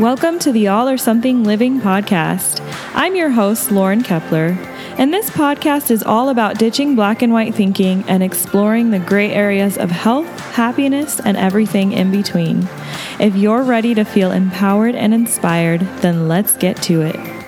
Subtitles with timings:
[0.00, 2.60] Welcome to the All or Something Living podcast.
[2.94, 4.56] I'm your host, Lauren Kepler,
[4.96, 9.30] and this podcast is all about ditching black and white thinking and exploring the gray
[9.30, 12.68] areas of health, happiness, and everything in between.
[13.20, 17.41] If you're ready to feel empowered and inspired, then let's get to it.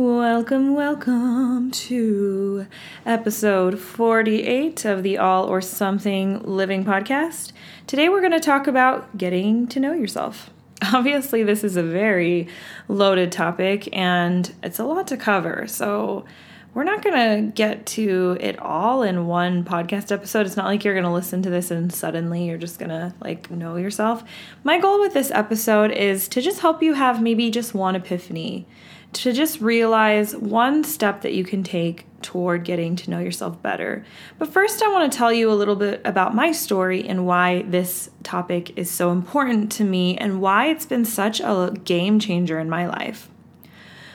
[0.00, 2.66] Welcome, welcome to
[3.04, 7.52] episode 48 of the All or Something Living podcast.
[7.86, 10.48] Today we're going to talk about getting to know yourself.
[10.94, 12.48] Obviously, this is a very
[12.88, 15.66] loaded topic and it's a lot to cover.
[15.66, 16.24] So,
[16.72, 20.46] we're not going to get to it all in one podcast episode.
[20.46, 23.12] It's not like you're going to listen to this and suddenly you're just going to
[23.20, 24.22] like know yourself.
[24.62, 28.66] My goal with this episode is to just help you have maybe just one epiphany
[29.12, 34.04] to just realize one step that you can take toward getting to know yourself better.
[34.38, 37.62] But first, I want to tell you a little bit about my story and why
[37.62, 42.58] this topic is so important to me and why it's been such a game changer
[42.58, 43.28] in my life.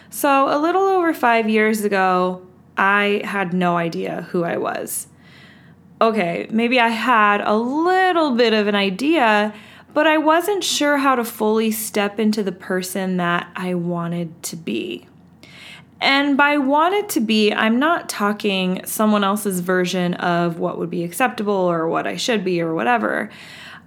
[0.09, 2.45] So, a little over five years ago,
[2.77, 5.07] I had no idea who I was.
[5.99, 9.53] Okay, maybe I had a little bit of an idea,
[9.95, 14.57] but I wasn't sure how to fully step into the person that I wanted to
[14.57, 15.07] be.
[16.01, 21.05] And by wanted to be, I'm not talking someone else's version of what would be
[21.05, 23.31] acceptable or what I should be or whatever.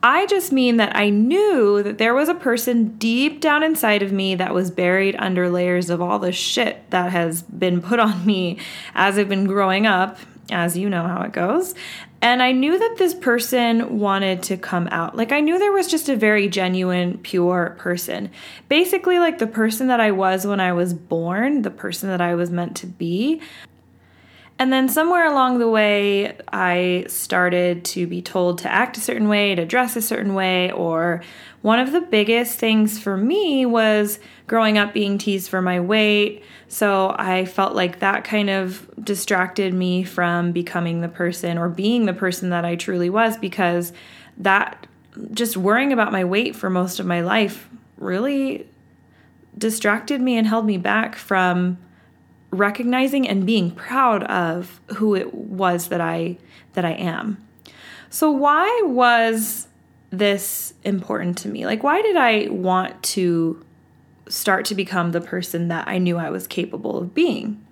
[0.03, 4.11] I just mean that I knew that there was a person deep down inside of
[4.11, 8.25] me that was buried under layers of all the shit that has been put on
[8.25, 8.59] me
[8.95, 10.19] as I've been growing up,
[10.50, 11.75] as you know how it goes.
[12.20, 15.16] And I knew that this person wanted to come out.
[15.16, 18.30] Like, I knew there was just a very genuine, pure person.
[18.69, 22.34] Basically, like the person that I was when I was born, the person that I
[22.34, 23.41] was meant to be.
[24.58, 29.28] And then somewhere along the way, I started to be told to act a certain
[29.28, 31.22] way, to dress a certain way, or
[31.62, 36.42] one of the biggest things for me was growing up being teased for my weight.
[36.66, 42.06] So I felt like that kind of distracted me from becoming the person or being
[42.06, 43.92] the person that I truly was because
[44.38, 44.87] that
[45.32, 48.66] just worrying about my weight for most of my life really
[49.56, 51.78] distracted me and held me back from
[52.50, 56.38] recognizing and being proud of who it was that I
[56.72, 57.44] that I am.
[58.08, 59.69] So why was
[60.10, 61.66] this important to me?
[61.66, 63.62] Like why did I want to
[64.28, 67.65] start to become the person that I knew I was capable of being?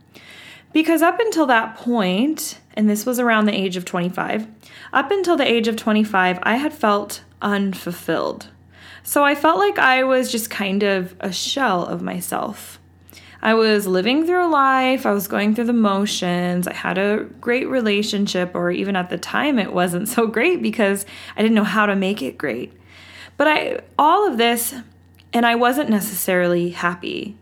[0.72, 4.46] Because up until that point, and this was around the age of 25,
[4.92, 8.48] up until the age of 25, I had felt unfulfilled.
[9.02, 12.78] So I felt like I was just kind of a shell of myself.
[13.40, 16.66] I was living through life, I was going through the motions.
[16.66, 21.06] I had a great relationship, or even at the time, it wasn't so great because
[21.36, 22.72] I didn't know how to make it great.
[23.36, 24.74] But I, all of this,
[25.36, 27.36] and I wasn't necessarily happy.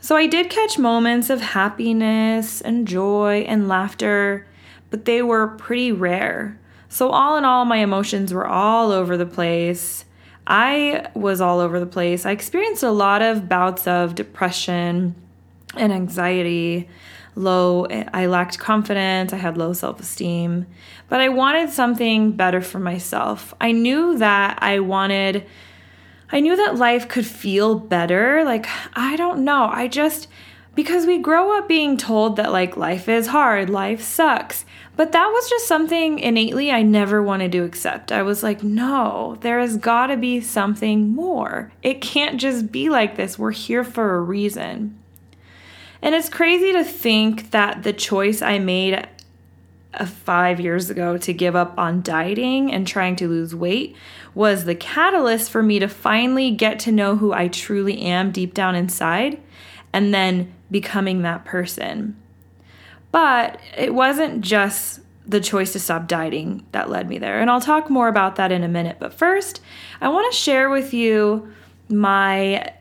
[0.00, 4.48] So I did catch moments of happiness and joy and laughter,
[4.90, 6.58] but they were pretty rare.
[6.88, 10.04] So, all in all, my emotions were all over the place.
[10.44, 12.26] I was all over the place.
[12.26, 15.14] I experienced a lot of bouts of depression
[15.76, 16.88] and anxiety,
[17.36, 20.66] low, I lacked confidence, I had low self esteem,
[21.08, 23.54] but I wanted something better for myself.
[23.60, 25.46] I knew that I wanted,
[26.30, 28.44] I knew that life could feel better.
[28.44, 30.28] Like, I don't know, I just,
[30.74, 34.64] because we grow up being told that like life is hard, life sucks.
[34.96, 38.10] But that was just something innately I never wanted to accept.
[38.10, 41.70] I was like, no, there has got to be something more.
[41.82, 43.38] It can't just be like this.
[43.38, 44.98] We're here for a reason.
[46.00, 49.06] And it's crazy to think that the choice I made
[50.04, 53.96] five years ago to give up on dieting and trying to lose weight
[54.34, 58.52] was the catalyst for me to finally get to know who I truly am deep
[58.52, 59.40] down inside
[59.92, 62.16] and then becoming that person.
[63.12, 67.40] But it wasn't just the choice to stop dieting that led me there.
[67.40, 68.98] And I'll talk more about that in a minute.
[69.00, 69.60] But first,
[70.00, 71.52] I want to share with you
[71.88, 72.72] my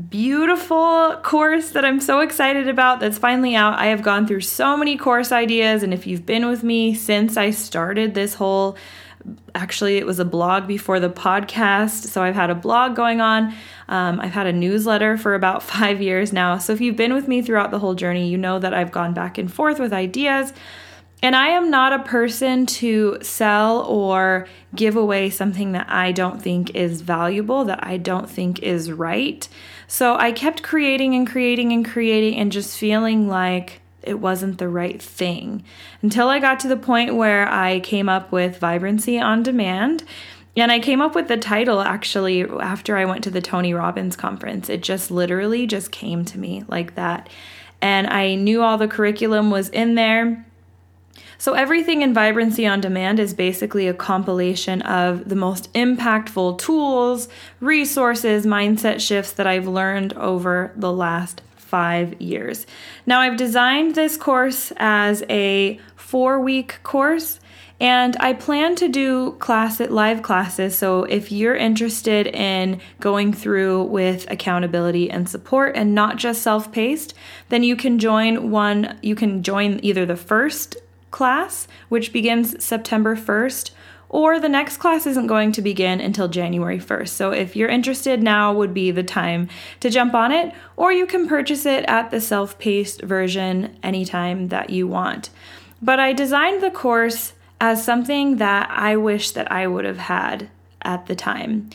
[0.00, 3.78] beautiful course that I'm so excited about that's finally out.
[3.78, 7.36] I have gone through so many course ideas, and if you've been with me since
[7.36, 8.76] I started this whole
[9.54, 12.06] actually, it was a blog before the podcast.
[12.06, 13.54] So I've had a blog going on.
[13.88, 16.58] Um, I've had a newsletter for about five years now.
[16.58, 19.14] So if you've been with me throughout the whole journey, you know that I've gone
[19.14, 20.52] back and forth with ideas.
[21.24, 26.42] And I am not a person to sell or give away something that I don't
[26.42, 29.48] think is valuable, that I don't think is right.
[29.92, 34.70] So I kept creating and creating and creating and just feeling like it wasn't the
[34.70, 35.64] right thing
[36.00, 40.02] until I got to the point where I came up with Vibrancy on Demand.
[40.56, 44.16] And I came up with the title actually after I went to the Tony Robbins
[44.16, 44.70] conference.
[44.70, 47.28] It just literally just came to me like that.
[47.82, 50.46] And I knew all the curriculum was in there.
[51.42, 57.28] So, everything in Vibrancy on Demand is basically a compilation of the most impactful tools,
[57.58, 62.64] resources, mindset shifts that I've learned over the last five years.
[63.06, 67.40] Now, I've designed this course as a four week course.
[67.80, 70.78] And I plan to do class live classes.
[70.78, 77.14] So if you're interested in going through with accountability and support and not just self-paced,
[77.48, 80.76] then you can join one you can join either the first
[81.12, 83.70] class, which begins September 1st,
[84.08, 87.08] or the next class isn't going to begin until January 1st.
[87.08, 89.48] So if you're interested, now would be the time
[89.80, 94.48] to jump on it, or you can purchase it at the self paced version anytime
[94.48, 95.30] that you want.
[95.80, 100.50] But I designed the course as something that I wish that I would have had
[100.82, 101.70] at the time.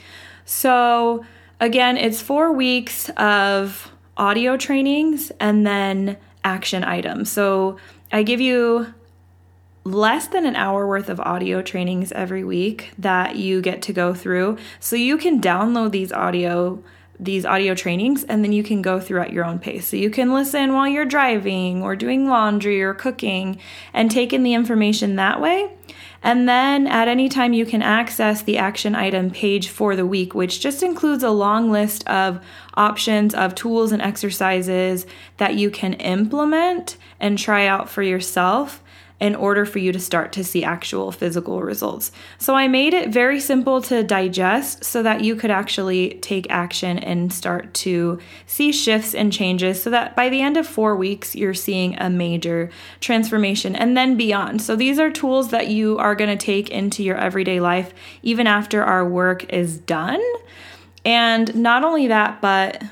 [0.46, 1.26] So
[1.60, 7.32] again, it's four weeks of audio trainings and then action items.
[7.32, 7.78] So
[8.12, 8.94] I give you
[9.92, 14.14] less than an hour worth of audio trainings every week that you get to go
[14.14, 14.58] through.
[14.80, 16.84] So you can download these audio
[17.20, 19.90] these audio trainings and then you can go through at your own pace.
[19.90, 23.60] So you can listen while you're driving or doing laundry or cooking
[23.92, 25.72] and take in the information that way.
[26.22, 30.36] And then at any time, you can access the action item page for the week,
[30.36, 32.44] which just includes a long list of
[32.76, 35.06] options of tools and exercises
[35.38, 38.84] that you can implement and try out for yourself
[39.20, 42.12] in order for you to start to see actual physical results.
[42.38, 47.00] So I made it very simple to digest so that you could actually take action
[47.00, 51.36] and start to see shifts and changes so that by the end of four weeks,
[51.36, 52.70] you're seeing a major
[53.00, 54.62] transformation and then beyond.
[54.62, 58.46] So these are tools that you are going to take into your everyday life even
[58.46, 60.22] after our work is done.
[61.04, 62.84] And not only that, but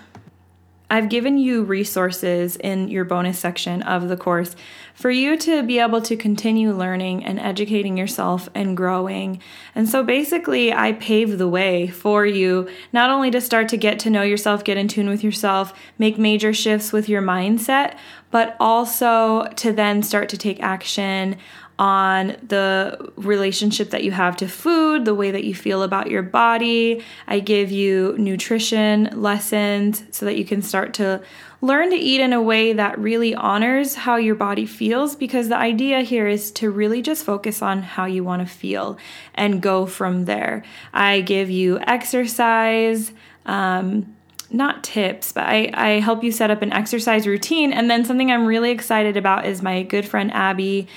[0.89, 4.55] I've given you resources in your bonus section of the course
[4.95, 9.41] for you to be able to continue learning and educating yourself and growing.
[9.75, 13.99] And so basically, I pave the way for you not only to start to get
[13.99, 17.97] to know yourself, get in tune with yourself, make major shifts with your mindset,
[18.31, 21.37] but also to then start to take action
[21.77, 26.23] on the relationship that you have to food, the way that you feel about your
[26.23, 27.03] body.
[27.27, 31.21] I give you nutrition lessons so that you can start to
[31.65, 35.57] learn to eat in a way that really honors how your body feels because the
[35.57, 38.97] idea here is to really just focus on how you want to feel
[39.33, 40.63] and go from there.
[40.93, 43.11] I give you exercise.
[43.45, 44.15] Um,
[44.51, 47.73] not tips, but I, I help you set up an exercise routine.
[47.73, 50.87] And then something I'm really excited about is my good friend Abby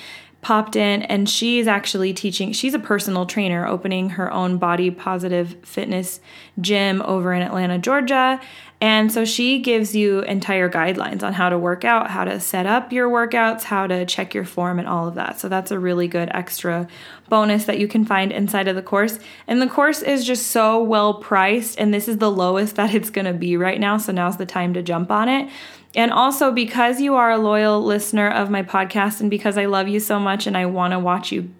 [0.40, 5.56] popped in and she's actually teaching she's a personal trainer opening her own body positive
[5.64, 6.20] fitness
[6.60, 8.40] gym over in Atlanta, Georgia.
[8.80, 12.64] And so she gives you entire guidelines on how to work out, how to set
[12.64, 15.40] up your workouts, how to check your form and all of that.
[15.40, 16.86] So that's a really good extra
[17.28, 19.18] bonus that you can find inside of the course.
[19.48, 23.10] And the course is just so well priced and this is the lowest that it's
[23.10, 25.50] to be right now, so now's the time to jump on it.
[25.94, 29.88] And also, because you are a loyal listener of my podcast and because I love
[29.88, 31.50] you so much and I want to watch you,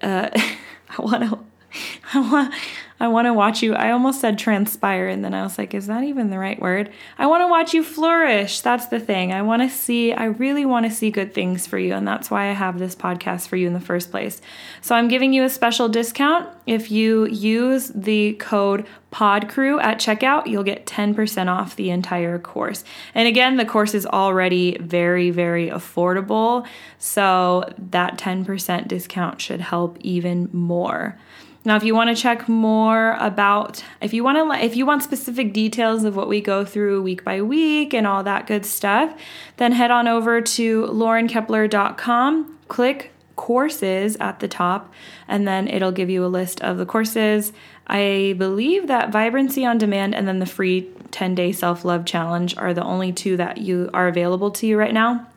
[0.00, 0.30] uh,
[0.98, 1.38] I want to,
[2.14, 2.54] I want,
[3.02, 3.74] I want to watch you.
[3.74, 6.88] I almost said transpire, and then I was like, is that even the right word?
[7.18, 8.60] I want to watch you flourish.
[8.60, 9.32] That's the thing.
[9.32, 11.94] I want to see, I really want to see good things for you.
[11.94, 14.40] And that's why I have this podcast for you in the first place.
[14.82, 16.48] So I'm giving you a special discount.
[16.64, 22.84] If you use the code PodCrew at checkout, you'll get 10% off the entire course.
[23.16, 26.64] And again, the course is already very, very affordable.
[26.98, 31.18] So that 10% discount should help even more.
[31.64, 35.04] Now, if you want to check more about, if you want to, if you want
[35.04, 39.16] specific details of what we go through week by week and all that good stuff,
[39.58, 44.92] then head on over to laurenkepler.com, click courses at the top,
[45.28, 47.52] and then it'll give you a list of the courses.
[47.86, 52.56] I believe that Vibrancy on Demand and then the free 10 day self love challenge
[52.56, 55.28] are the only two that you are available to you right now.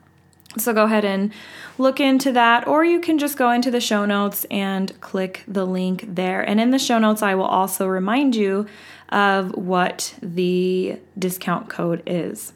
[0.57, 1.31] So go ahead and
[1.77, 5.65] look into that, or you can just go into the show notes and click the
[5.65, 6.41] link there.
[6.41, 8.65] And in the show notes, I will also remind you
[9.09, 12.53] of what the discount code is.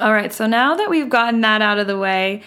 [0.00, 2.42] All right, so now that we've gotten that out of the way,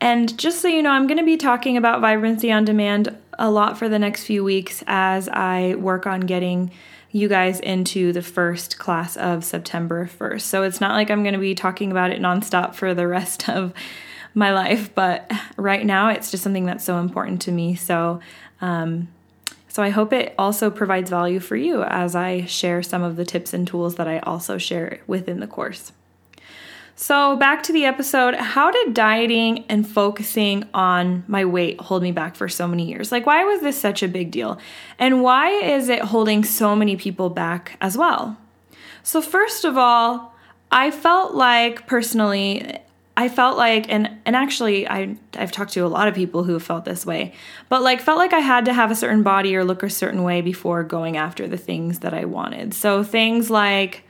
[0.00, 3.50] and just so you know, I'm going to be talking about Vibrancy on Demand a
[3.50, 6.70] lot for the next few weeks as I work on getting
[7.10, 10.40] you guys into the first class of September 1st.
[10.40, 13.48] So it's not like I'm going to be talking about it nonstop for the rest
[13.48, 13.72] of
[14.34, 17.76] my life, but right now it's just something that's so important to me.
[17.76, 18.20] So,
[18.60, 19.08] um,
[19.68, 23.24] so I hope it also provides value for you as I share some of the
[23.24, 25.92] tips and tools that I also share within the course.
[26.96, 32.12] So, back to the episode how did dieting and focusing on my weight hold me
[32.12, 33.10] back for so many years?
[33.10, 34.58] Like, why was this such a big deal?
[34.96, 38.36] And why is it holding so many people back as well?
[39.02, 40.36] So, first of all,
[40.70, 42.78] I felt like personally,
[43.16, 46.58] I felt like and and actually I I've talked to a lot of people who
[46.58, 47.32] felt this way.
[47.68, 50.22] But like felt like I had to have a certain body or look a certain
[50.22, 52.74] way before going after the things that I wanted.
[52.74, 54.04] So things like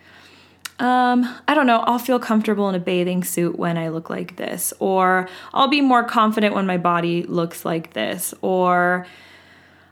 [0.78, 4.36] um, I don't know, I'll feel comfortable in a bathing suit when I look like
[4.36, 9.06] this, or I'll be more confident when my body looks like this, or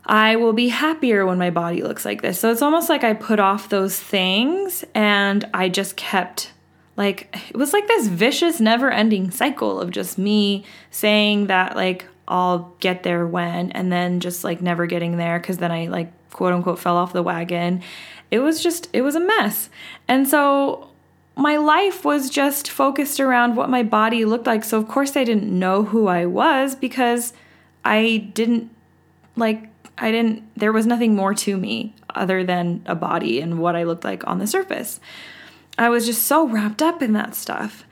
[0.04, 2.40] I will be happier when my body looks like this.
[2.40, 6.50] So it's almost like I put off those things and I just kept
[6.96, 12.06] like it was like this vicious never ending cycle of just me saying that like
[12.28, 16.12] I'll get there when and then just like never getting there cuz then I like
[16.30, 17.82] quote unquote fell off the wagon.
[18.30, 19.70] It was just it was a mess.
[20.06, 20.88] And so
[21.34, 24.64] my life was just focused around what my body looked like.
[24.64, 27.32] So of course i didn't know who i was because
[27.84, 28.70] i didn't
[29.36, 29.68] like
[29.98, 33.82] i didn't there was nothing more to me other than a body and what i
[33.82, 35.00] looked like on the surface
[35.78, 37.84] i was just so wrapped up in that stuff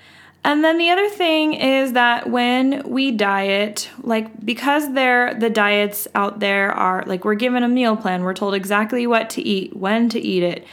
[0.43, 6.09] and then the other thing is that when we diet, like because there the diets
[6.15, 9.77] out there are like we're given a meal plan, we're told exactly what to eat,
[9.77, 10.67] when to eat it.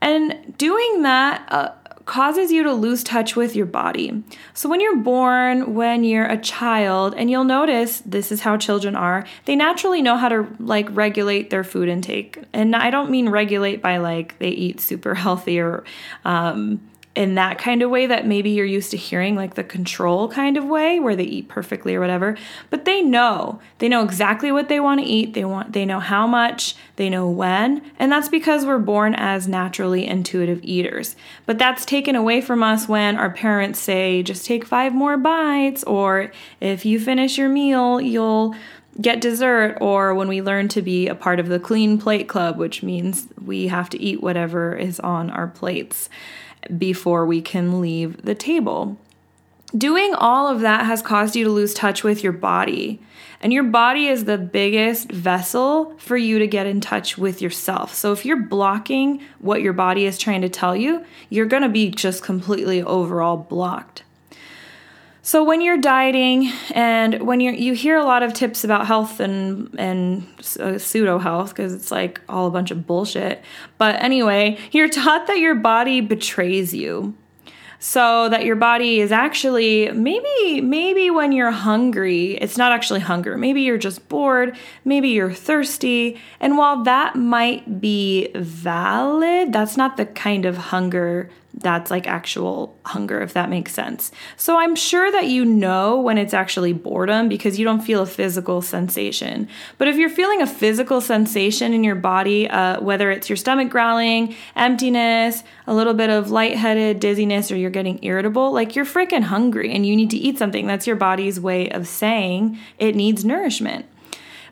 [0.00, 1.72] And doing that uh,
[2.08, 4.24] causes you to lose touch with your body.
[4.54, 8.96] So when you're born, when you're a child, and you'll notice this is how children
[8.96, 12.42] are, they naturally know how to like regulate their food intake.
[12.54, 15.84] And I don't mean regulate by like they eat super healthy or
[16.24, 16.80] um,
[17.18, 20.56] in that kind of way that maybe you're used to hearing, like the control kind
[20.56, 22.36] of way where they eat perfectly or whatever.
[22.70, 23.58] But they know.
[23.78, 25.34] They know exactly what they want to eat.
[25.34, 29.48] They want they know how much, they know when, and that's because we're born as
[29.48, 31.16] naturally intuitive eaters.
[31.44, 35.82] But that's taken away from us when our parents say just take 5 more bites
[35.82, 38.54] or if you finish your meal, you'll
[39.00, 42.58] get dessert or when we learn to be a part of the clean plate club,
[42.58, 46.08] which means we have to eat whatever is on our plates
[46.76, 48.98] before we can leave the table.
[49.76, 53.00] Doing all of that has caused you to lose touch with your body.
[53.40, 57.94] And your body is the biggest vessel for you to get in touch with yourself.
[57.94, 61.68] So if you're blocking what your body is trying to tell you, you're going to
[61.68, 64.02] be just completely overall blocked.
[65.28, 69.20] So when you're dieting and when you you hear a lot of tips about health
[69.20, 70.26] and and
[70.58, 73.42] uh, pseudo health because it's like all a bunch of bullshit.
[73.76, 77.14] But anyway, you're taught that your body betrays you.
[77.78, 83.36] So that your body is actually maybe maybe when you're hungry, it's not actually hunger.
[83.36, 84.56] Maybe you're just bored,
[84.86, 91.28] maybe you're thirsty, and while that might be valid, that's not the kind of hunger
[91.54, 94.12] that's like actual hunger, if that makes sense.
[94.36, 98.06] So I'm sure that you know when it's actually boredom because you don't feel a
[98.06, 99.48] physical sensation.
[99.76, 103.70] But if you're feeling a physical sensation in your body, uh, whether it's your stomach
[103.70, 109.24] growling, emptiness, a little bit of lightheaded, dizziness, or you're getting irritable, like you're freaking
[109.24, 110.66] hungry and you need to eat something.
[110.66, 113.86] That's your body's way of saying it needs nourishment.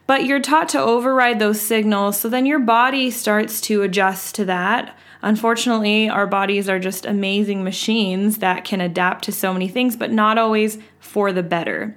[0.07, 4.45] But you're taught to override those signals, so then your body starts to adjust to
[4.45, 9.97] that Unfortunately, our bodies are just amazing machines that can adapt to so many things,
[9.97, 11.97] but not always for the better.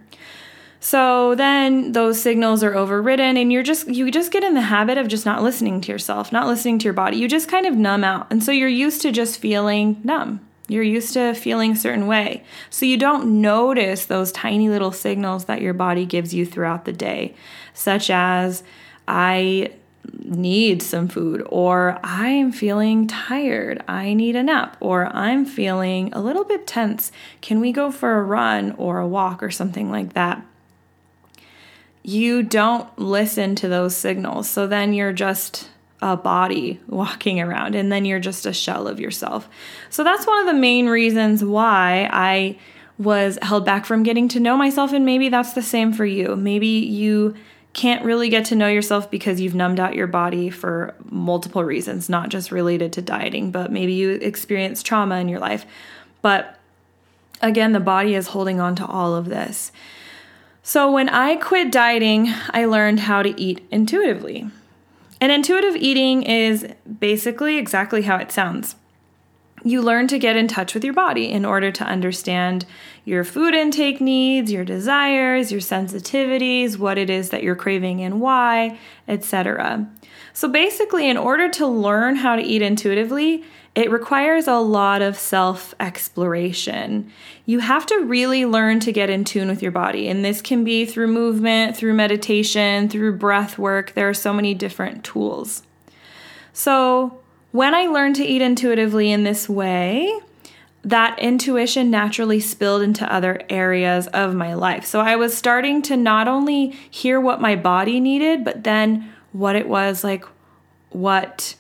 [0.80, 4.98] So then those signals are overridden and you're just you just get in the habit
[4.98, 7.18] of just not listening to yourself, not listening to your body.
[7.18, 8.26] You just kind of numb out.
[8.32, 10.40] And so you're used to just feeling numb.
[10.68, 12.44] You're used to feeling a certain way.
[12.72, 16.94] So you don't notice those tiny little signals that your body gives you throughout the
[16.94, 17.36] day,
[17.76, 18.64] such as
[19.08, 19.74] I
[20.14, 26.22] need some food, or I'm feeling tired, I need a nap, or I'm feeling a
[26.22, 27.12] little bit tense.
[27.42, 30.46] Can we go for a run or a walk or something like that?
[32.04, 34.50] You don't listen to those signals.
[34.50, 35.70] So then you're just
[36.02, 39.50] a body walking around and then you're just a shell of yourself.
[39.90, 42.58] So that's one of the main reasons why I
[42.98, 44.92] was held back from getting to know myself.
[44.92, 46.36] And maybe that's the same for you.
[46.36, 47.36] Maybe you
[47.74, 52.10] can't really get to know yourself because you've numbed out your body for multiple reasons,
[52.10, 55.66] not just related to dieting, but maybe you experience trauma in your life.
[56.22, 56.60] But
[57.42, 59.72] again, the body is holding on to all of this.
[60.64, 64.50] So when I quit dieting, I learned how to eat intuitively.
[65.22, 66.68] And intuitive eating is
[67.00, 68.76] basically exactly how it sounds.
[69.64, 72.66] You learn to get in touch with your body in order to understand
[73.04, 78.22] your food intake needs, your desires, your sensitivities, what it is that you're craving and
[78.22, 79.90] why, etc.
[80.34, 83.44] So basically, in order to learn how to eat intuitively,
[83.76, 87.12] it requires a lot of self exploration.
[87.46, 90.64] You have to really learn to get in tune with your body, and this can
[90.64, 93.94] be through movement, through meditation, through breath work.
[93.94, 95.64] There are so many different tools.
[96.54, 97.19] So,
[97.52, 100.20] when I learned to eat intuitively in this way,
[100.84, 104.86] that intuition naturally spilled into other areas of my life.
[104.86, 109.56] So I was starting to not only hear what my body needed, but then what
[109.56, 110.26] it was like,
[110.90, 111.56] what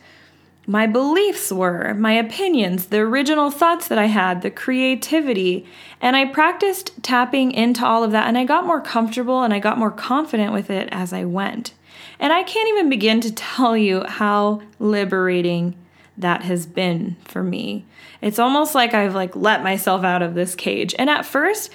[0.65, 5.65] my beliefs were, my opinions, the original thoughts that I had, the creativity.
[6.00, 9.60] And I practiced tapping into all of that and I got more comfortable and I
[9.60, 11.74] got more confident with it as I went.
[12.19, 15.75] And I can't even begin to tell you how liberating
[16.17, 17.85] that has been for me.
[18.21, 20.93] It's almost like I've like let myself out of this cage.
[20.99, 21.71] And at first,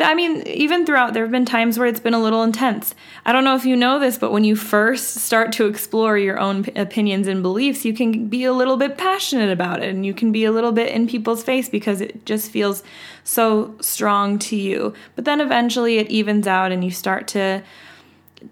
[0.00, 2.94] I mean, even throughout, there have been times where it's been a little intense.
[3.26, 6.38] I don't know if you know this, but when you first start to explore your
[6.38, 10.14] own opinions and beliefs, you can be a little bit passionate about it and you
[10.14, 12.84] can be a little bit in people's face because it just feels
[13.24, 14.94] so strong to you.
[15.16, 17.64] But then eventually it evens out and you start to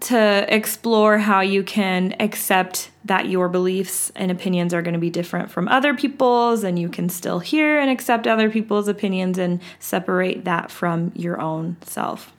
[0.01, 5.09] to explore how you can accept that your beliefs and opinions are going to be
[5.09, 9.61] different from other people's, and you can still hear and accept other people's opinions and
[9.79, 12.33] separate that from your own self.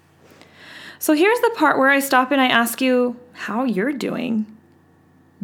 [0.99, 4.47] So here's the part where I stop and I ask you how you're doing.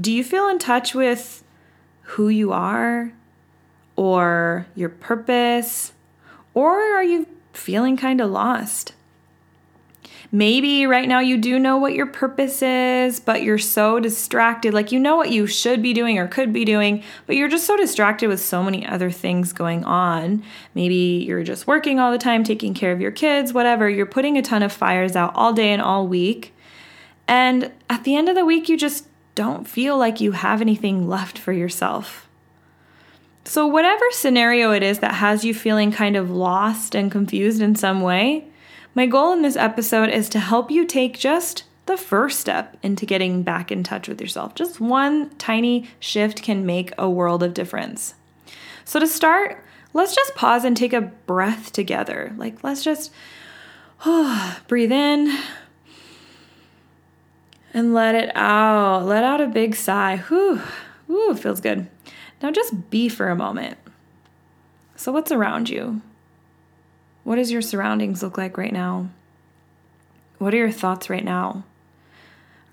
[0.01, 1.45] Do you feel in touch with
[2.03, 3.13] who you are
[3.97, 5.93] or your purpose?
[6.55, 8.94] Or are you feeling kind of lost?
[10.35, 14.75] Maybe right now you do know what your purpose is, but you're so distracted.
[14.75, 17.69] Like you know what you should be doing or could be doing, but you're just
[17.69, 20.43] so distracted with so many other things going on.
[20.75, 23.89] Maybe you're just working all the time, taking care of your kids, whatever.
[23.89, 26.53] You're putting a ton of fires out all day and all week.
[27.29, 31.09] And at the end of the week, you just don't feel like you have anything
[31.09, 32.29] left for yourself.
[33.45, 37.77] So, whatever scenario it is that has you feeling kind of lost and confused in
[37.77, 38.49] some way,
[38.95, 43.05] my goal in this episode is to help you take just the first step into
[43.05, 44.55] getting back in touch with yourself.
[44.55, 48.15] Just one tiny shift can make a world of difference.
[48.85, 52.33] So, to start, let's just pause and take a breath together.
[52.37, 53.13] Like, let's just
[54.07, 55.37] oh, breathe in
[57.73, 59.05] and let it out.
[59.05, 60.19] Let out a big sigh.
[60.29, 60.63] Whew,
[61.07, 61.89] whew, feels good.
[62.41, 63.79] Now, just be for a moment.
[64.97, 66.01] So, what's around you?
[67.25, 69.09] What does your surroundings look like right now?
[70.39, 71.65] What are your thoughts right now?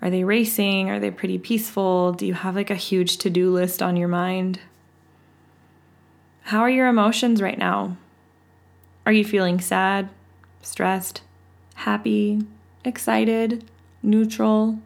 [0.02, 0.90] Are they racing?
[0.90, 2.12] Are they pretty peaceful?
[2.12, 4.60] Do you have like a huge to do list on your mind?
[6.42, 7.96] How are your emotions right now?
[9.06, 10.10] Are you feeling sad,
[10.60, 11.22] stressed,
[11.74, 12.44] happy,
[12.84, 13.64] excited,
[14.02, 14.78] neutral,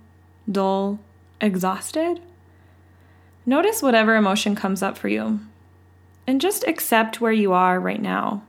[0.51, 1.01] dull,
[1.41, 2.21] exhausted?
[3.45, 5.41] Notice whatever emotion comes up for you
[6.27, 8.43] and just accept where you are right now.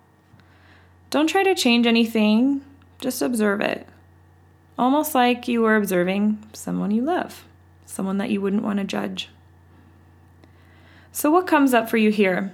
[1.10, 2.62] Don't try to change anything,
[3.00, 3.88] just observe it.
[4.78, 7.46] Almost like you were observing someone you love,
[7.86, 9.30] someone that you wouldn't want to judge.
[11.12, 12.54] So, what comes up for you here?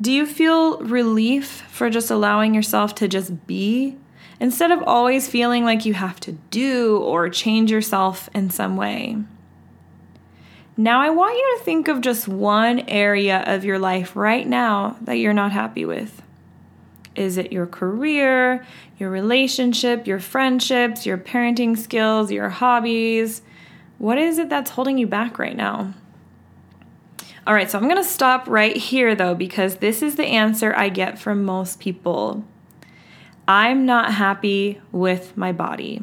[0.00, 3.96] Do you feel relief for just allowing yourself to just be
[4.40, 9.16] instead of always feeling like you have to do or change yourself in some way?
[10.76, 14.96] Now, I want you to think of just one area of your life right now
[15.02, 16.22] that you're not happy with.
[17.16, 18.64] Is it your career,
[18.98, 23.42] your relationship, your friendships, your parenting skills, your hobbies?
[23.98, 25.94] What is it that's holding you back right now?
[27.46, 30.74] All right, so I'm going to stop right here though, because this is the answer
[30.76, 32.44] I get from most people.
[33.48, 36.02] I'm not happy with my body.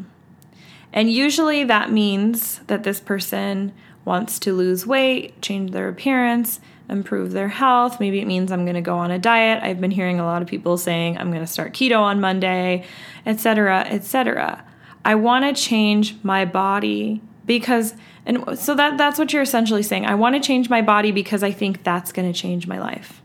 [0.91, 3.71] And usually that means that this person
[4.03, 6.59] wants to lose weight, change their appearance,
[6.89, 8.00] improve their health.
[8.00, 9.62] Maybe it means I'm going to go on a diet.
[9.63, 12.86] I've been hearing a lot of people saying I'm going to start keto on Monday,
[13.26, 14.63] etc., etc.
[15.04, 17.93] I want to change my body because
[18.26, 20.06] and so that that's what you're essentially saying.
[20.06, 23.21] I want to change my body because I think that's going to change my life.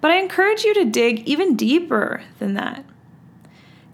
[0.00, 2.84] But I encourage you to dig even deeper than that.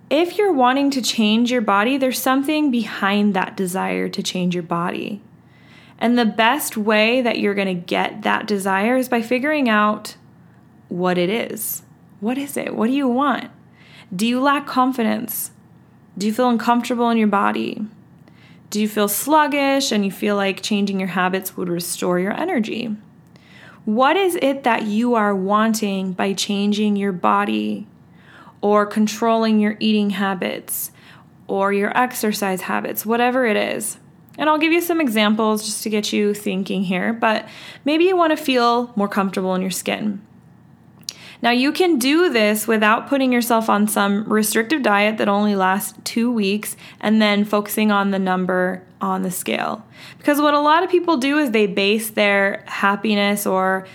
[0.08, 4.62] If you're wanting to change your body, there's something behind that desire to change your
[4.62, 5.20] body.
[5.98, 10.16] And the best way that you're going to get that desire is by figuring out
[10.88, 11.82] what it is.
[12.20, 12.74] What is it?
[12.74, 13.50] What do you want?
[14.14, 15.50] Do you lack confidence?
[16.16, 17.86] Do you feel uncomfortable in your body?
[18.70, 22.94] Do you feel sluggish and you feel like changing your habits would restore your energy?
[23.84, 27.86] What is it that you are wanting by changing your body
[28.60, 30.90] or controlling your eating habits
[31.46, 33.98] or your exercise habits, whatever it is?
[34.38, 37.48] And I'll give you some examples just to get you thinking here, but
[37.84, 40.20] maybe you want to feel more comfortable in your skin.
[41.42, 45.98] Now, you can do this without putting yourself on some restrictive diet that only lasts
[46.04, 49.84] two weeks and then focusing on the number on the scale.
[50.18, 53.86] Because what a lot of people do is they base their happiness or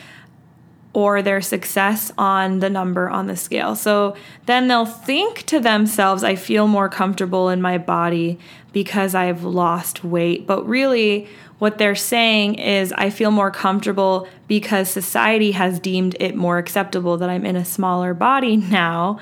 [0.93, 3.75] or their success on the number on the scale.
[3.75, 8.37] So then they'll think to themselves, I feel more comfortable in my body
[8.73, 10.45] because I've lost weight.
[10.45, 16.35] But really, what they're saying is, I feel more comfortable because society has deemed it
[16.35, 19.19] more acceptable that I'm in a smaller body now.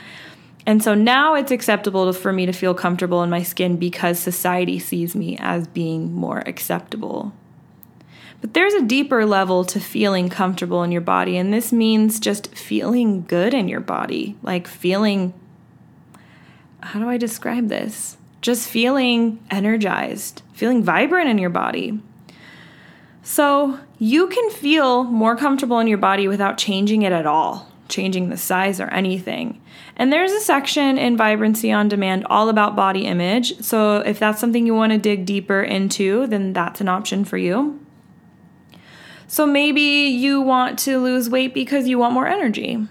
[0.65, 4.79] And so now it's acceptable for me to feel comfortable in my skin because society
[4.79, 7.34] sees me as being more acceptable.
[8.41, 12.56] But there's a deeper level to feeling comfortable in your body, and this means just
[12.56, 14.38] feeling good in your body.
[14.41, 15.34] Like feeling,
[16.82, 18.17] how do I describe this?
[18.41, 21.99] Just feeling energized, feeling vibrant in your body.
[23.21, 28.30] So you can feel more comfortable in your body without changing it at all, changing
[28.30, 29.62] the size or anything.
[29.97, 33.60] And there's a section in Vibrancy on Demand all about body image.
[33.60, 37.38] So if that's something you want to dig deeper into, then that's an option for
[37.38, 37.86] you.
[39.32, 42.88] So maybe you want to lose weight because you want more energy.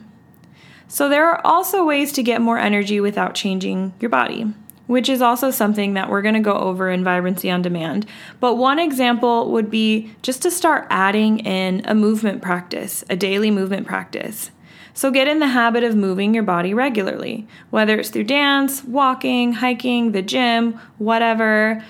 [0.86, 4.46] So there are also ways to get more energy without changing your body,
[4.86, 8.06] which is also something that we're going to go over in Vibrancy on Demand.
[8.38, 13.50] But one example would be just to start adding in a movement practice, a daily
[13.50, 14.52] movement practice.
[14.94, 19.54] So get in the habit of moving your body regularly, whether it's through dance, walking,
[19.54, 21.84] hiking, the gym, whatever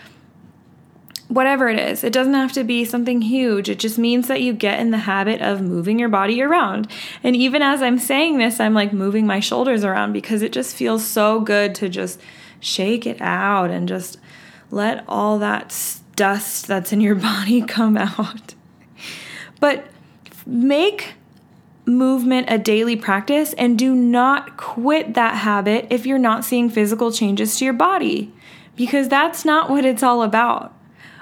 [1.28, 2.02] whatever it is.
[2.02, 3.68] It doesn't have to be something huge.
[3.68, 6.88] It just means that you get in the habit of moving your body around.
[7.22, 10.74] And even as I'm saying this, I'm like moving my shoulders around because it just
[10.74, 12.20] feels so good to just
[12.60, 14.18] shake it out and just
[14.70, 18.54] let all that dust that's in your body come out.
[19.60, 19.86] But
[20.46, 21.14] make
[21.84, 27.10] movement a daily practice and do not quit that habit if you're not seeing physical
[27.10, 28.32] changes to your body
[28.76, 30.74] because that's not what it's all about.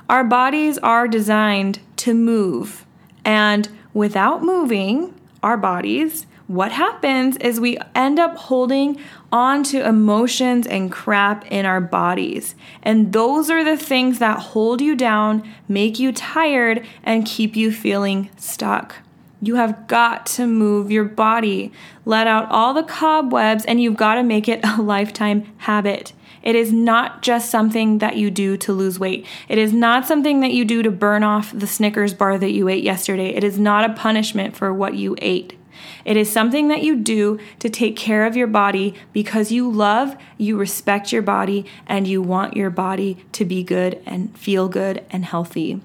[0.08, 2.86] Our bodies are designed to move.
[3.24, 9.00] And without moving our bodies, what happens is we end up holding
[9.32, 12.54] on to emotions and crap in our bodies.
[12.84, 17.72] And those are the things that hold you down, make you tired, and keep you
[17.72, 18.96] feeling stuck.
[19.42, 21.72] You have got to move your body,
[22.04, 26.12] let out all the cobwebs, and you've got to make it a lifetime habit.
[26.46, 29.26] It is not just something that you do to lose weight.
[29.48, 32.68] It is not something that you do to burn off the Snickers bar that you
[32.68, 33.30] ate yesterday.
[33.34, 35.58] It is not a punishment for what you ate.
[36.04, 40.16] It is something that you do to take care of your body because you love,
[40.38, 45.04] you respect your body, and you want your body to be good and feel good
[45.10, 45.80] and healthy.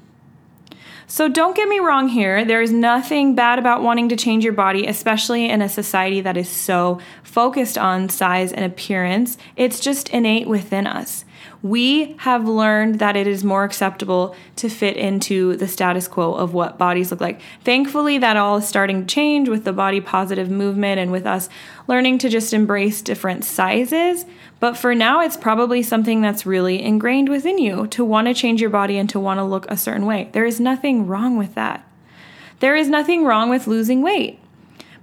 [1.12, 2.45] So don't get me wrong here.
[2.45, 6.38] There is nothing bad about wanting to change your body, especially in a society that
[6.38, 9.38] is so focused on size and appearance.
[9.58, 11.26] It's just innate within us
[11.63, 16.54] we have learned that it is more acceptable to fit into the status quo of
[16.54, 17.39] what bodies look like.
[17.63, 21.50] Thankfully, that all is starting to change with the body positive movement and with us
[21.88, 24.26] learning to just embrace different sizes.
[24.60, 28.60] But for now, it's probably something that's really ingrained within you to want to change
[28.60, 30.30] your body and to want to look a certain way.
[30.32, 31.88] There is nothing wrong with that.
[32.60, 34.40] There is nothing wrong with losing weight.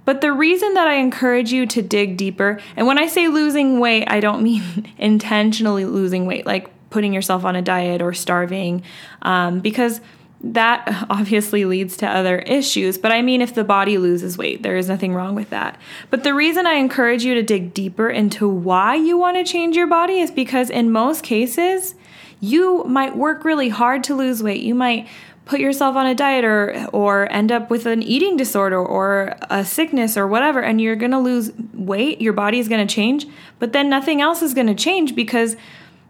[0.09, 3.79] But the reason that I encourage you to dig deeper, and when I say losing
[3.79, 8.81] weight, I don't mean intentionally losing weight, like putting yourself on a diet or starving,
[9.21, 10.01] um, because
[10.41, 12.97] that obviously leads to other issues.
[12.97, 15.79] But I mean, if the body loses weight, there is nothing wrong with that.
[16.09, 19.75] But the reason I encourage you to dig deeper into why you want to change
[19.75, 21.93] your body is because in most cases,
[22.39, 24.63] you might work really hard to lose weight.
[24.63, 25.07] You might
[25.49, 29.65] put yourself on a diet or or end up with an eating disorder or a
[29.65, 33.25] sickness or whatever and you're going to lose weight, your body is going to change,
[33.57, 35.57] but then nothing else is going to change because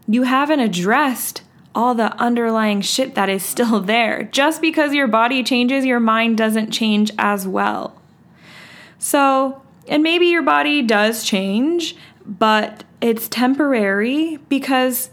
[0.06, 1.42] you haven't addressed
[1.74, 4.24] all the underlying shit that is still there.
[4.24, 7.98] Just because your body changes, your mind doesn't change as well.
[8.98, 15.08] So, and maybe your body does change, but it's temporary because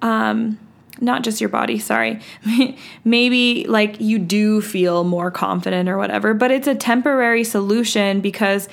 [0.00, 0.58] um
[1.00, 2.20] not just your body, sorry.
[3.04, 8.68] Maybe like you do feel more confident or whatever, but it's a temporary solution because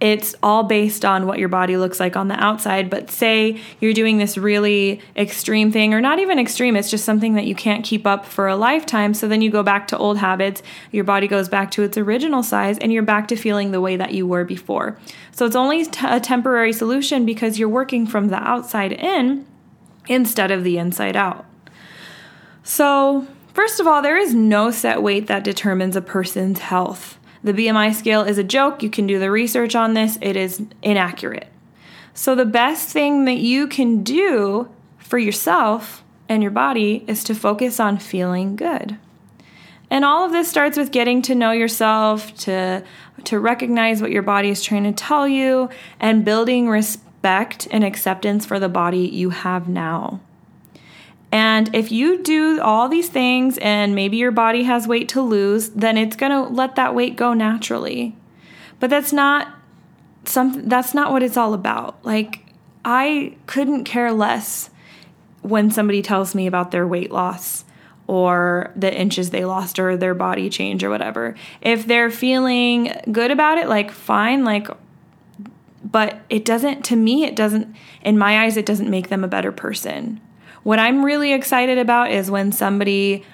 [0.00, 2.88] it's all based on what your body looks like on the outside.
[2.88, 7.34] But say you're doing this really extreme thing, or not even extreme, it's just something
[7.34, 9.12] that you can't keep up for a lifetime.
[9.12, 12.42] So then you go back to old habits, your body goes back to its original
[12.42, 14.98] size, and you're back to feeling the way that you were before.
[15.32, 19.46] So it's only t- a temporary solution because you're working from the outside in
[20.08, 21.44] instead of the inside out.
[22.62, 27.18] So, first of all, there is no set weight that determines a person's health.
[27.42, 28.82] The BMI scale is a joke.
[28.82, 31.48] You can do the research on this, it is inaccurate.
[32.12, 34.68] So, the best thing that you can do
[34.98, 38.98] for yourself and your body is to focus on feeling good.
[39.90, 42.84] And all of this starts with getting to know yourself, to,
[43.24, 45.68] to recognize what your body is trying to tell you,
[45.98, 50.20] and building respect and acceptance for the body you have now.
[51.32, 55.68] And if you do all these things and maybe your body has weight to lose,
[55.70, 58.16] then it's going to let that weight go naturally.
[58.80, 59.54] But that's not
[60.24, 62.04] something that's not what it's all about.
[62.04, 62.46] Like
[62.84, 64.70] I couldn't care less
[65.42, 67.64] when somebody tells me about their weight loss
[68.06, 71.36] or the inches they lost or their body change or whatever.
[71.60, 74.68] If they're feeling good about it, like fine, like
[75.82, 79.28] but it doesn't to me it doesn't in my eyes it doesn't make them a
[79.28, 80.20] better person
[80.62, 83.24] what I'm really excited about is when somebody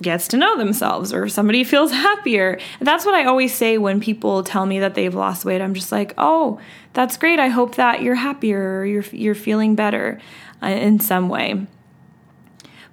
[0.00, 2.58] gets to know themselves or somebody feels happier.
[2.80, 5.60] That's what I always say when people tell me that they've lost weight.
[5.60, 6.60] I'm just like, "Oh,
[6.92, 7.38] that's great.
[7.38, 10.20] I hope that you're happier or you're you're feeling better
[10.62, 11.66] uh, in some way."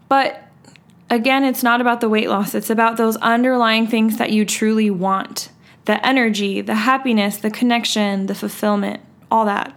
[0.07, 0.41] But
[1.09, 2.55] again, it's not about the weight loss.
[2.55, 5.49] It's about those underlying things that you truly want.
[5.85, 9.74] The energy, the happiness, the connection, the fulfillment, all that.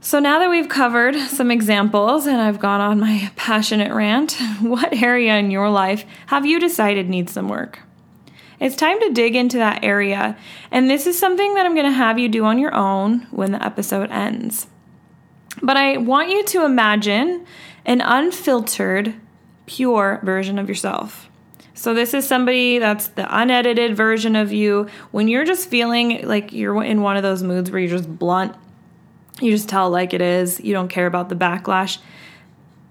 [0.00, 4.94] So now that we've covered some examples and I've gone on my passionate rant, what
[4.94, 7.80] area in your life have you decided needs some work?
[8.60, 10.36] It's time to dig into that area,
[10.70, 13.52] and this is something that I'm going to have you do on your own when
[13.52, 14.66] the episode ends.
[15.62, 17.46] But I want you to imagine
[17.84, 19.14] an unfiltered,
[19.66, 21.28] pure version of yourself.
[21.74, 26.52] So, this is somebody that's the unedited version of you when you're just feeling like
[26.52, 28.56] you're in one of those moods where you're just blunt
[29.40, 30.60] you just tell like it is.
[30.60, 31.98] You don't care about the backlash.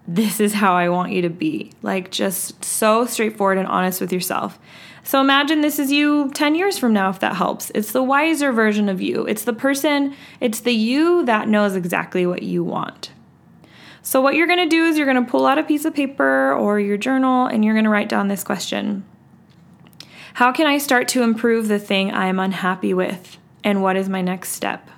[0.08, 1.72] This is how I want you to be.
[1.82, 4.58] Like, just so straightforward and honest with yourself.
[5.04, 7.72] So, imagine this is you 10 years from now, if that helps.
[7.76, 9.26] It's the wiser version of you.
[9.26, 13.12] It's the person, it's the you that knows exactly what you want.
[14.02, 16.80] So, what you're gonna do is you're gonna pull out a piece of paper or
[16.80, 19.04] your journal and you're gonna write down this question
[20.36, 23.38] How can I start to improve the thing I am unhappy with?
[23.64, 24.90] And what is my next step?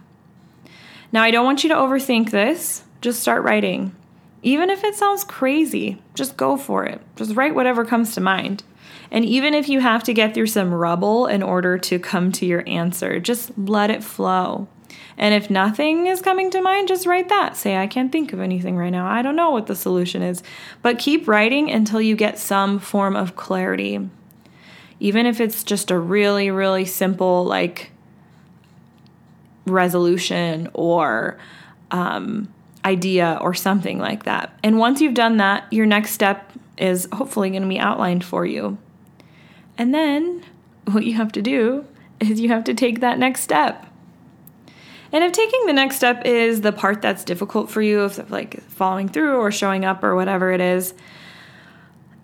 [1.12, 2.84] Now, I don't want you to overthink this.
[3.02, 3.95] Just start writing.
[4.41, 7.02] Even if it sounds crazy, just go for it.
[7.15, 8.63] Just write whatever comes to mind.
[9.12, 12.45] And even if you have to get through some rubble in order to come to
[12.45, 14.67] your answer, just let it flow.
[15.17, 17.58] And if nothing is coming to mind, just write that.
[17.58, 19.06] Say, I can't think of anything right now.
[19.06, 20.41] I don't know what the solution is.
[20.82, 24.10] But keep writing until you get some form of clarity.
[25.02, 27.91] Even if it's just a really, really simple, like,
[29.69, 31.38] resolution or
[31.91, 32.51] um,
[32.86, 34.58] idea or something like that.
[34.63, 38.45] And once you've done that, your next step is hopefully going to be outlined for
[38.45, 38.77] you.
[39.77, 40.43] And then
[40.86, 41.86] what you have to do
[42.19, 43.86] is you have to take that next step.
[45.12, 48.62] And if taking the next step is the part that's difficult for you, if like
[48.63, 50.93] following through or showing up or whatever it is,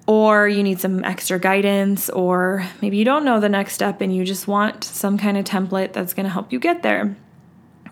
[0.07, 4.15] or you need some extra guidance, or maybe you don't know the next step and
[4.15, 7.15] you just want some kind of template that's going to help you get there,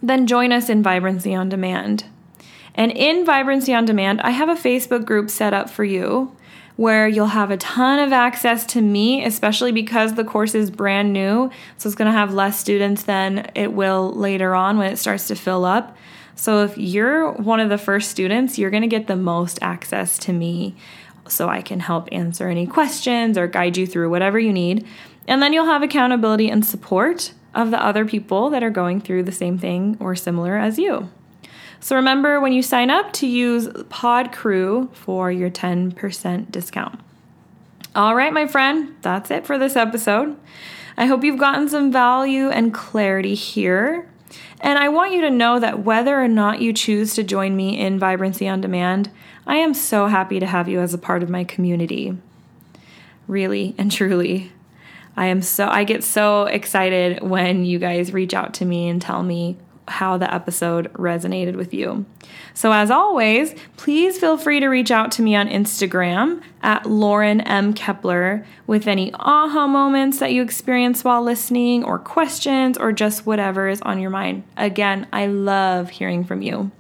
[0.04, 2.04] then join us in Vibrancy on Demand.
[2.76, 6.36] And in Vibrancy on Demand, I have a Facebook group set up for you
[6.76, 11.14] where you'll have a ton of access to me, especially because the course is brand
[11.14, 11.50] new.
[11.78, 15.28] So it's going to have less students than it will later on when it starts
[15.28, 15.96] to fill up.
[16.36, 20.18] So if you're one of the first students, you're going to get the most access
[20.20, 20.76] to me
[21.28, 24.86] so I can help answer any questions or guide you through whatever you need.
[25.28, 29.24] And then you'll have accountability and support of the other people that are going through
[29.24, 31.10] the same thing or similar as you.
[31.80, 37.00] So remember when you sign up to use Pod Crew for your 10% discount.
[37.96, 40.38] All right, my friend, that's it for this episode.
[40.98, 44.08] I hope you've gotten some value and clarity here.
[44.62, 47.78] And I want you to know that whether or not you choose to join me
[47.78, 49.12] in Vibrancy on Demand,
[49.46, 52.18] I am so happy to have you as a part of my community.
[53.28, 54.54] Really and truly.
[55.16, 59.02] I am so I get so excited when you guys reach out to me and
[59.02, 62.06] tell me how the episode resonated with you.
[62.54, 67.42] So, as always, please feel free to reach out to me on Instagram at Lauren
[67.42, 67.74] M.
[67.74, 73.68] Kepler with any aha moments that you experience while listening, or questions, or just whatever
[73.68, 74.44] is on your mind.
[74.56, 76.72] Again, I love hearing from you.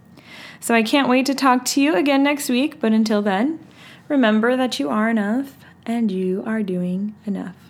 [0.60, 3.60] So, I can't wait to talk to you again next week, but until then,
[4.08, 7.62] remember that you are enough and you are doing enough.